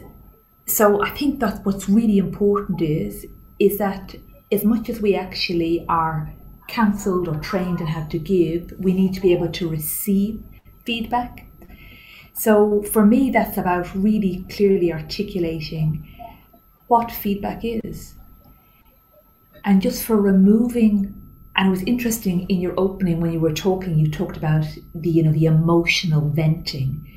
so 0.65 1.01
I 1.01 1.11
think 1.11 1.39
that 1.39 1.65
what's 1.65 1.87
really 1.87 2.17
important 2.17 2.81
is 2.81 3.25
is 3.57 3.77
that 3.77 4.15
as 4.51 4.63
much 4.63 4.89
as 4.89 5.01
we 5.01 5.15
actually 5.15 5.85
are 5.89 6.33
counseled 6.67 7.27
or 7.27 7.35
trained 7.35 7.81
in 7.81 7.87
how 7.87 8.05
to 8.05 8.19
give, 8.19 8.73
we 8.79 8.93
need 8.93 9.13
to 9.13 9.21
be 9.21 9.33
able 9.33 9.49
to 9.49 9.69
receive 9.69 10.41
feedback. 10.85 11.45
So 12.33 12.83
for 12.83 13.05
me, 13.05 13.31
that's 13.31 13.57
about 13.57 13.93
really 13.95 14.45
clearly 14.49 14.93
articulating 14.93 16.07
what 16.87 17.11
feedback 17.11 17.61
is. 17.63 18.15
And 19.65 19.81
just 19.81 20.03
for 20.03 20.21
removing, 20.21 21.13
and 21.55 21.67
it 21.67 21.71
was 21.71 21.83
interesting 21.83 22.47
in 22.49 22.61
your 22.61 22.73
opening 22.77 23.19
when 23.19 23.33
you 23.33 23.39
were 23.39 23.53
talking, 23.53 23.97
you 23.97 24.09
talked 24.09 24.37
about 24.37 24.65
the, 24.93 25.09
you 25.09 25.23
know, 25.23 25.33
the 25.33 25.45
emotional 25.45 26.29
venting. 26.29 27.11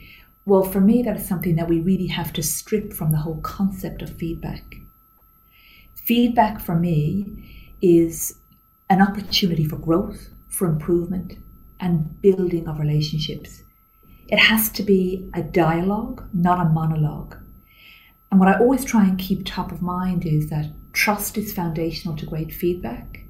Well, 0.47 0.65
for 0.65 0.81
me, 0.81 1.03
that 1.03 1.19
is 1.19 1.29
something 1.29 1.55
that 1.57 1.69
we 1.69 1.81
really 1.81 2.09
have 2.09 2.33
to 2.33 2.43
strip 2.43 2.93
from 2.93 3.13
the 3.13 3.19
whole 3.19 3.41
concept 3.43 4.03
of 4.03 4.17
feedback. 4.17 4.81
Feedback 6.11 6.61
for 6.61 6.75
me 6.75 7.77
is 7.81 8.35
an 8.89 9.01
opportunity 9.01 9.65
for 9.65 9.77
growth, 9.77 10.31
for 10.49 10.67
improvement, 10.67 11.39
and 11.79 12.21
building 12.21 12.67
of 12.67 12.81
relationships. 12.81 13.63
It 14.27 14.41
has 14.41 14.71
to 14.71 14.83
be 14.83 15.31
a 15.35 15.45
dialogue, 15.45 16.29
not 16.33 16.67
a 16.67 16.69
monologue. 16.69 17.37
And 18.29 18.41
what 18.41 18.49
I 18.49 18.59
always 18.59 18.85
try 18.85 19.05
and 19.05 19.21
keep 19.21 19.47
top 19.47 19.71
of 19.71 19.83
mind 19.83 20.27
is 20.27 20.51
that 20.51 20.73
trust 20.93 21.39
is 21.39 21.53
foundational 21.53 22.17
to 22.17 22.27
great 22.27 22.53
feedback, 22.53 23.21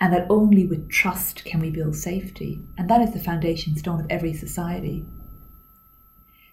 and 0.00 0.12
that 0.12 0.26
only 0.28 0.66
with 0.66 0.90
trust 0.90 1.44
can 1.44 1.60
we 1.60 1.70
build 1.70 1.94
safety. 1.94 2.60
And 2.76 2.90
that 2.90 3.00
is 3.00 3.12
the 3.12 3.20
foundation 3.20 3.76
stone 3.76 4.00
of 4.00 4.06
every 4.10 4.34
society. 4.34 5.06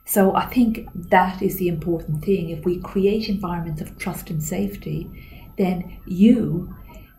So 0.06 0.36
I 0.36 0.46
think 0.46 0.88
that 1.10 1.42
is 1.42 1.58
the 1.58 1.70
important 1.70 2.24
thing. 2.24 2.52
If 2.52 2.66
we 2.66 2.80
create 2.80 3.30
environments 3.30 3.82
of 3.82 3.98
trust 3.98 4.30
and 4.30 4.44
safety, 4.44 5.26
then 5.60 6.00
you, 6.06 6.76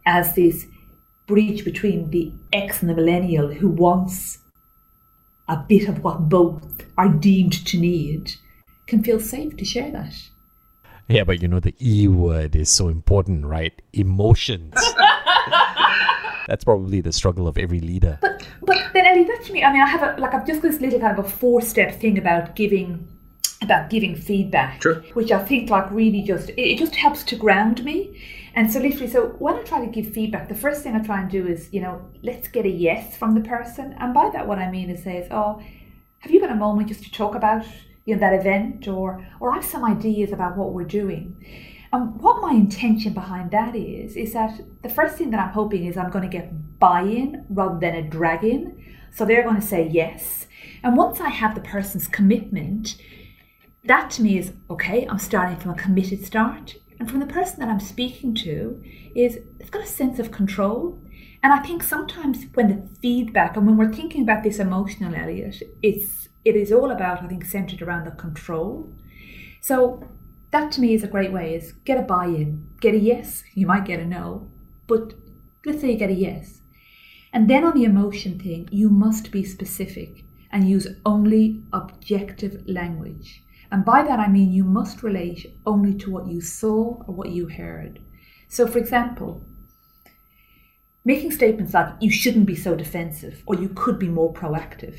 as 0.06 0.34
this 0.34 0.66
bridge 1.26 1.64
between 1.64 2.10
the 2.10 2.32
X 2.52 2.80
and 2.80 2.90
the 2.90 2.94
millennial 2.94 3.52
who 3.52 3.68
wants 3.68 4.38
a 5.48 5.56
bit 5.56 5.88
of 5.88 6.02
what 6.02 6.28
both 6.28 6.84
are 6.98 7.08
deemed 7.08 7.64
to 7.66 7.78
need, 7.78 8.32
can 8.86 9.04
feel 9.04 9.20
safe 9.20 9.56
to 9.56 9.64
share 9.64 9.92
that. 9.92 10.14
Yeah, 11.06 11.24
but 11.24 11.42
you 11.42 11.48
know, 11.48 11.60
the 11.60 11.74
E 11.80 12.08
word 12.08 12.56
is 12.56 12.70
so 12.70 12.88
important, 12.88 13.44
right? 13.44 13.80
Emotions. 13.92 14.74
That's 16.46 16.64
probably 16.64 17.00
the 17.00 17.12
struggle 17.12 17.46
of 17.46 17.58
every 17.58 17.80
leader. 17.80 18.18
But 18.20 18.46
but 18.62 18.78
then 18.92 19.06
Ellie, 19.06 19.24
that 19.24 19.44
to 19.44 19.52
me, 19.52 19.62
I 19.62 19.72
mean, 19.72 19.82
I 19.82 19.86
have 19.86 20.02
a 20.02 20.20
like 20.20 20.34
I've 20.34 20.46
just 20.46 20.62
this 20.62 20.80
little 20.80 20.98
kind 20.98 21.18
of 21.18 21.24
a 21.24 21.28
four 21.28 21.60
step 21.60 22.00
thing 22.00 22.16
about 22.16 22.56
giving 22.56 23.06
about 23.62 23.90
giving 23.90 24.16
feedback, 24.16 24.82
sure. 24.82 25.02
which 25.14 25.30
I 25.30 25.44
think 25.44 25.70
like 25.70 25.90
really 25.90 26.22
just 26.22 26.50
it, 26.56 26.78
just 26.78 26.96
helps 26.96 27.22
to 27.24 27.36
ground 27.36 27.84
me. 27.84 28.22
And 28.54 28.72
so 28.72 28.80
literally, 28.80 29.08
so 29.08 29.28
when 29.38 29.54
I 29.54 29.62
try 29.62 29.84
to 29.84 29.90
give 29.90 30.12
feedback, 30.12 30.48
the 30.48 30.54
first 30.54 30.82
thing 30.82 30.94
I 30.94 31.00
try 31.00 31.20
and 31.20 31.30
do 31.30 31.46
is, 31.46 31.68
you 31.72 31.80
know, 31.80 32.02
let's 32.22 32.48
get 32.48 32.64
a 32.64 32.70
yes 32.70 33.16
from 33.16 33.34
the 33.34 33.42
person. 33.42 33.94
And 33.98 34.12
by 34.12 34.30
that, 34.30 34.46
what 34.46 34.58
I 34.58 34.70
mean 34.70 34.90
is 34.90 35.04
say, 35.04 35.28
oh, 35.30 35.62
have 36.20 36.32
you 36.32 36.40
got 36.40 36.50
a 36.50 36.54
moment 36.56 36.88
just 36.88 37.04
to 37.04 37.10
talk 37.10 37.34
about 37.34 37.64
you 38.04 38.14
know 38.14 38.20
that 38.20 38.34
event, 38.34 38.88
or 38.88 39.24
or 39.40 39.52
I 39.52 39.56
have 39.56 39.64
some 39.64 39.84
ideas 39.84 40.32
about 40.32 40.56
what 40.56 40.72
we're 40.72 40.84
doing. 40.84 41.36
And 41.92 42.20
what 42.20 42.40
my 42.40 42.52
intention 42.52 43.12
behind 43.12 43.50
that 43.50 43.74
is, 43.74 44.16
is 44.16 44.32
that 44.32 44.60
the 44.82 44.88
first 44.88 45.16
thing 45.16 45.30
that 45.30 45.40
I'm 45.40 45.52
hoping 45.52 45.86
is 45.86 45.96
I'm 45.96 46.10
going 46.10 46.28
to 46.28 46.36
get 46.36 46.78
buy-in 46.78 47.44
rather 47.50 47.80
than 47.80 47.96
a 47.96 48.02
drag-in. 48.02 48.96
So 49.12 49.24
they're 49.24 49.42
going 49.42 49.60
to 49.60 49.66
say 49.66 49.88
yes. 49.88 50.46
And 50.84 50.96
once 50.96 51.20
I 51.20 51.30
have 51.30 51.56
the 51.56 51.60
person's 51.60 52.06
commitment, 52.06 52.96
that 53.84 54.10
to 54.12 54.22
me 54.22 54.38
is 54.38 54.52
okay, 54.68 55.06
I'm 55.08 55.18
starting 55.18 55.58
from 55.58 55.72
a 55.72 55.74
committed 55.74 56.24
start. 56.24 56.76
And 56.98 57.10
from 57.10 57.20
the 57.20 57.26
person 57.26 57.60
that 57.60 57.68
I'm 57.68 57.80
speaking 57.80 58.34
to 58.36 58.82
is 59.14 59.38
it's 59.58 59.70
got 59.70 59.82
a 59.82 59.86
sense 59.86 60.18
of 60.18 60.30
control. 60.30 61.00
And 61.42 61.52
I 61.52 61.60
think 61.60 61.82
sometimes 61.82 62.44
when 62.54 62.68
the 62.68 62.88
feedback 63.00 63.56
and 63.56 63.66
when 63.66 63.78
we're 63.78 63.92
thinking 63.92 64.22
about 64.22 64.42
this 64.42 64.58
emotional 64.58 65.14
Elliot, 65.14 65.62
it's 65.82 66.28
it 66.44 66.56
is 66.56 66.72
all 66.72 66.90
about, 66.90 67.22
I 67.22 67.26
think, 67.26 67.44
centered 67.44 67.82
around 67.82 68.04
the 68.04 68.12
control. 68.12 68.92
So 69.60 70.04
that 70.50 70.72
to 70.72 70.80
me 70.80 70.94
is 70.94 71.04
a 71.04 71.08
great 71.08 71.32
way 71.32 71.54
is 71.54 71.72
get 71.84 71.98
a 71.98 72.02
buy-in 72.02 72.66
get 72.80 72.94
a 72.94 72.98
yes 72.98 73.44
you 73.54 73.66
might 73.66 73.84
get 73.84 74.00
a 74.00 74.04
no 74.04 74.50
but 74.86 75.14
let's 75.64 75.80
say 75.80 75.92
you 75.92 75.96
get 75.96 76.10
a 76.10 76.14
yes 76.14 76.60
and 77.32 77.48
then 77.48 77.64
on 77.64 77.74
the 77.74 77.84
emotion 77.84 78.38
thing 78.38 78.68
you 78.72 78.88
must 78.88 79.30
be 79.30 79.44
specific 79.44 80.24
and 80.52 80.68
use 80.68 80.88
only 81.06 81.62
objective 81.72 82.62
language. 82.66 83.42
And 83.72 83.84
by 83.84 84.02
that 84.02 84.18
I 84.18 84.28
mean 84.28 84.52
you 84.52 84.64
must 84.64 85.02
relate 85.02 85.58
only 85.64 85.94
to 85.98 86.10
what 86.10 86.26
you 86.26 86.40
saw 86.40 87.02
or 87.06 87.14
what 87.14 87.30
you 87.30 87.48
heard. 87.48 88.00
So, 88.48 88.66
for 88.66 88.78
example, 88.78 89.44
making 91.04 91.30
statements 91.30 91.72
like, 91.72 91.94
you 92.00 92.10
shouldn't 92.10 92.46
be 92.46 92.56
so 92.56 92.74
defensive 92.74 93.42
or 93.46 93.54
you 93.54 93.68
could 93.68 93.98
be 93.98 94.08
more 94.08 94.32
proactive, 94.32 94.98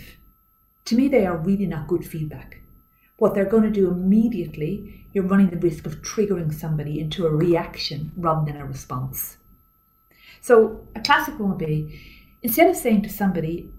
to 0.86 0.96
me, 0.96 1.08
they 1.08 1.26
are 1.26 1.38
really 1.38 1.66
not 1.66 1.88
good 1.88 2.06
feedback. 2.06 2.62
What 3.18 3.36
they're 3.36 3.46
going 3.46 3.64
to 3.64 3.70
do 3.70 3.90
immediately, 3.90 5.06
you're 5.14 5.26
running 5.26 5.50
the 5.50 5.58
risk 5.58 5.86
of 5.86 6.02
triggering 6.02 6.54
somebody 6.54 7.00
into 7.00 7.28
a 7.28 7.36
reaction 7.36 8.12
rather 8.18 8.46
than 8.46 8.60
a 8.60 8.66
response. 8.66 9.38
So, 10.42 10.88
a 10.96 11.02
classic 11.02 11.38
one 11.40 11.50
would 11.50 11.60
be 11.60 12.02
instead 12.42 12.70
of 12.70 12.76
saying 12.76 13.04
to 13.04 13.10
somebody, 13.10 13.72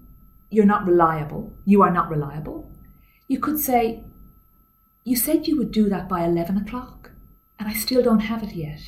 you're 0.49 0.65
not 0.65 0.85
reliable, 0.85 1.51
you 1.65 1.81
are 1.81 1.91
not 1.91 2.09
reliable, 2.09 2.71
you 3.27 3.39
could 3.39 3.59
say, 3.59 4.03
you 5.03 5.15
said 5.15 5.47
you 5.47 5.57
would 5.57 5.71
do 5.71 5.89
that 5.89 6.07
by 6.07 6.23
11 6.23 6.57
o'clock, 6.57 7.11
and 7.59 7.67
I 7.67 7.73
still 7.73 8.01
don't 8.01 8.19
have 8.19 8.43
it 8.43 8.55
yet. 8.55 8.81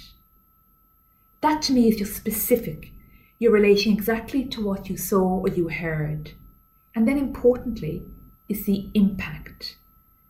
That 1.42 1.62
to 1.64 1.74
me 1.74 1.90
is 1.90 1.98
just 1.98 2.16
specific. 2.16 2.92
You're 3.38 3.52
relating 3.52 3.94
exactly 3.94 4.46
to 4.46 4.66
what 4.66 4.90
you 4.90 4.98
saw 4.98 5.42
or 5.42 5.50
you 5.50 5.68
heard. 5.68 6.32
And 6.96 7.08
then 7.08 7.18
importantly, 7.18 8.04
is 8.48 8.66
the 8.66 8.90
impact. 8.94 9.78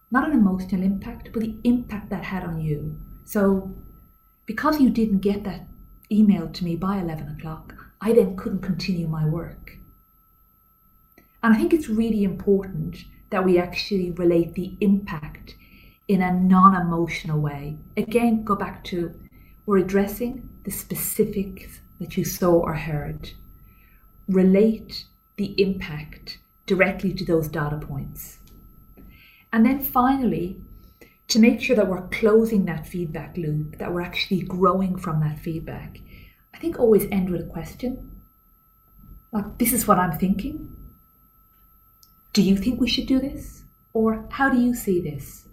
Not 0.10 0.27
an 0.27 0.34
emotional 0.34 0.82
impact, 0.84 1.30
but 1.32 1.42
the 1.42 1.56
impact 1.63 2.10
that 2.10 2.24
had 2.24 2.44
on 2.44 2.60
you. 2.60 3.00
So, 3.24 3.72
because 4.46 4.80
you 4.80 4.89
didn't 4.89 5.20
get 5.20 5.44
that 5.44 5.68
email 6.12 6.48
to 6.50 6.63
me 6.63 6.75
by 6.75 6.98
11 6.98 7.38
o'clock, 7.38 7.75
I 8.01 8.13
then 8.13 8.36
couldn't 8.36 8.62
continue 8.62 9.08
my 9.08 9.25
work. 9.25 9.77
And 11.44 11.54
I 11.54 11.58
think 11.58 11.74
it's 11.74 11.89
really 11.89 12.24
important 12.24 13.06
that 13.30 13.46
we 13.46 13.60
actually 13.60 14.12
relate 14.12 14.54
the 14.54 14.77
impact 14.82 15.56
in 16.07 16.21
a 16.21 16.33
non 16.33 16.75
emotional 16.79 17.39
way. 17.39 17.77
Again, 17.97 18.43
go 18.43 18.55
back 18.55 18.83
to 18.85 19.13
we're 19.65 19.79
addressing 19.79 20.47
the 20.63 20.71
specifics 20.71 21.79
that 22.00 22.17
you 22.17 22.24
saw 22.24 22.53
or 22.53 22.75
heard. 22.75 23.31
Relate 24.27 25.05
the 25.38 25.59
impact 25.62 26.39
directly 26.65 27.13
to 27.13 27.25
those 27.25 27.47
data 27.47 27.77
points. 27.77 28.39
And 29.51 29.65
then 29.65 29.79
finally, 29.79 30.57
to 31.29 31.39
make 31.39 31.62
sure 31.62 31.75
that 31.75 31.88
we're 31.88 32.07
closing 32.09 32.65
that 32.65 32.85
feedback 32.85 33.38
loop, 33.38 33.77
that 33.79 33.91
we're 33.91 34.01
actually 34.01 34.41
growing 34.41 34.97
from 34.97 35.21
that 35.21 35.39
feedback, 35.39 36.00
I 36.53 36.57
think 36.59 36.79
always 36.79 37.07
end 37.12 37.29
with 37.29 37.41
a 37.41 37.50
question. 37.50 38.12
Like, 39.31 39.57
this 39.57 39.74
is 39.74 39.88
what 39.88 39.97
I'm 39.97 40.17
thinking. 40.17 40.75
Do 42.33 42.41
you 42.41 42.55
think 42.57 42.79
we 42.79 42.89
should 42.89 43.07
do 43.07 43.19
this? 43.19 43.63
Or 43.93 44.27
how 44.29 44.50
do 44.50 44.59
you 44.59 44.75
see 44.75 45.01
this? 45.01 45.44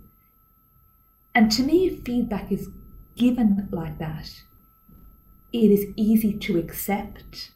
And 1.35 1.51
to 1.53 1.63
me, 1.63 1.89
feedback 1.89 2.53
is 2.53 2.69
given 3.17 3.69
like 3.71 3.99
that, 3.99 4.43
it 5.53 5.71
is 5.71 5.87
easy 5.97 6.33
to 6.35 6.59
accept. 6.59 7.51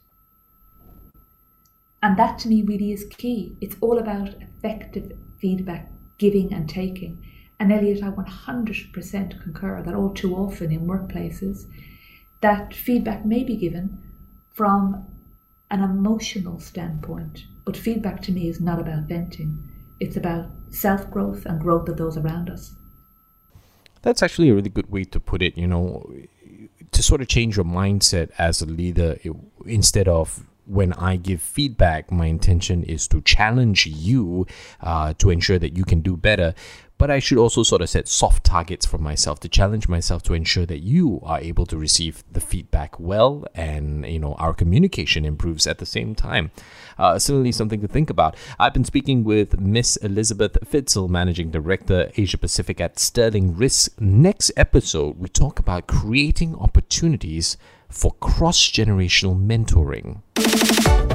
And 2.01 2.17
that 2.17 2.39
to 2.39 2.47
me 2.47 2.61
really 2.61 2.91
is 2.91 3.05
key. 3.05 3.57
It's 3.59 3.75
all 3.81 3.97
about 3.97 4.35
effective 4.41 5.17
feedback 5.39 5.91
giving 6.19 6.53
and 6.53 6.69
taking. 6.69 7.23
And 7.59 7.71
Elliot, 7.71 8.03
I 8.03 8.09
100% 8.11 9.41
concur 9.41 9.81
that 9.81 9.95
all 9.95 10.11
too 10.11 10.35
often 10.35 10.71
in 10.71 10.87
workplaces, 10.87 11.65
that 12.41 12.73
feedback 12.73 13.25
may 13.25 13.43
be 13.43 13.55
given 13.55 13.97
from 14.53 15.05
an 15.71 15.81
emotional 15.81 16.59
standpoint 16.59 17.45
but 17.67 17.75
feedback 17.75 18.21
to 18.21 18.31
me 18.31 18.47
is 18.47 18.61
not 18.61 18.79
about 18.79 19.09
venting, 19.09 19.61
it's 19.99 20.15
about 20.15 20.49
self 20.69 21.11
growth 21.11 21.45
and 21.45 21.59
growth 21.59 21.89
of 21.89 21.97
those 21.97 22.15
around 22.15 22.49
us. 22.49 22.71
That's 24.07 24.23
actually 24.23 24.47
a 24.47 24.55
really 24.55 24.69
good 24.69 24.89
way 24.89 25.03
to 25.03 25.19
put 25.19 25.41
it, 25.41 25.57
you 25.57 25.67
know, 25.67 26.09
to 26.93 27.03
sort 27.03 27.19
of 27.19 27.27
change 27.27 27.57
your 27.57 27.65
mindset 27.65 28.29
as 28.37 28.61
a 28.61 28.65
leader 28.65 29.17
instead 29.65 30.07
of 30.07 30.45
when 30.65 30.93
I 30.93 31.17
give 31.17 31.41
feedback, 31.41 32.09
my 32.09 32.27
intention 32.27 32.83
is 32.83 33.05
to 33.09 33.19
challenge 33.21 33.85
you 33.85 34.47
uh, 34.79 35.13
to 35.17 35.29
ensure 35.29 35.59
that 35.59 35.75
you 35.75 35.83
can 35.83 35.99
do 35.99 36.15
better 36.15 36.53
but 36.97 37.11
I 37.11 37.19
should 37.19 37.37
also 37.37 37.63
sort 37.63 37.81
of 37.81 37.89
set 37.89 38.07
soft 38.07 38.43
targets 38.43 38.85
for 38.85 38.97
myself 38.97 39.39
to 39.41 39.49
challenge 39.49 39.87
myself 39.87 40.23
to 40.23 40.33
ensure 40.33 40.65
that 40.65 40.79
you 40.79 41.19
are 41.23 41.39
able 41.39 41.65
to 41.67 41.77
receive 41.77 42.23
the 42.31 42.41
feedback 42.41 42.99
well 42.99 43.45
and 43.53 44.05
you 44.05 44.19
know 44.19 44.33
our 44.35 44.53
communication 44.53 45.25
improves 45.25 45.67
at 45.67 45.77
the 45.77 45.85
same 45.85 46.15
time. 46.15 46.51
Uh, 46.97 47.19
certainly 47.19 47.51
something 47.51 47.81
to 47.81 47.87
think 47.87 48.09
about. 48.09 48.35
I've 48.59 48.73
been 48.73 48.85
speaking 48.85 49.23
with 49.23 49.59
Miss 49.59 49.97
Elizabeth 49.97 50.57
Fitzel, 50.65 51.09
Managing 51.09 51.51
Director 51.51 52.11
Asia 52.17 52.37
Pacific 52.37 52.81
at 52.81 52.99
Sterling 52.99 53.55
Risk. 53.55 53.99
Next 53.99 54.51
episode, 54.57 55.19
we 55.19 55.29
talk 55.29 55.59
about 55.59 55.87
creating 55.87 56.55
opportunities 56.55 57.57
for 57.89 58.13
cross 58.13 58.59
generational 58.59 59.37
mentoring. 59.39 61.06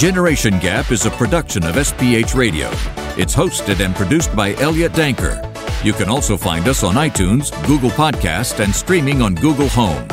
Generation 0.00 0.58
Gap 0.60 0.90
is 0.92 1.04
a 1.04 1.10
production 1.10 1.62
of 1.62 1.74
SPH 1.74 2.34
Radio. 2.34 2.70
It's 3.18 3.34
hosted 3.34 3.84
and 3.84 3.94
produced 3.94 4.34
by 4.34 4.54
Elliot 4.54 4.92
Danker. 4.92 5.36
You 5.84 5.92
can 5.92 6.08
also 6.08 6.38
find 6.38 6.66
us 6.68 6.82
on 6.82 6.94
iTunes, 6.94 7.52
Google 7.66 7.90
Podcast, 7.90 8.64
and 8.64 8.74
streaming 8.74 9.20
on 9.20 9.34
Google 9.34 9.68
Home. 9.68 10.08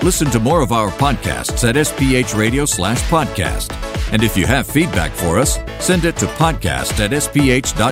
Listen 0.00 0.30
to 0.30 0.38
more 0.38 0.60
of 0.60 0.70
our 0.70 0.90
podcasts 0.90 1.68
at 1.68 1.74
SPH 1.74 2.38
Radio 2.38 2.64
slash 2.64 3.02
podcast. 3.10 3.72
And 4.12 4.22
if 4.22 4.36
you 4.36 4.46
have 4.46 4.64
feedback 4.64 5.10
for 5.10 5.40
us, 5.40 5.58
send 5.80 6.04
it 6.04 6.16
to 6.18 6.26
podcast 6.26 7.00
at 7.00 7.10
sph.com.sg. 7.10 7.82